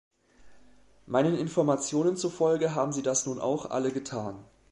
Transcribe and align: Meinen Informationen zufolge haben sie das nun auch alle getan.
Meinen 1.05 1.37
Informationen 1.37 2.17
zufolge 2.17 2.73
haben 2.73 2.91
sie 2.91 3.03
das 3.03 3.27
nun 3.27 3.39
auch 3.39 3.67
alle 3.69 3.91
getan. 3.91 4.43